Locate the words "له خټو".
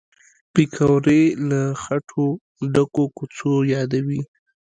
1.49-2.25